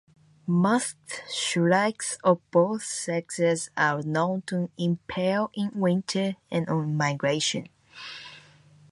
[0.47, 7.69] Masked shrikes of both sexes are known to impale in winter and on migration.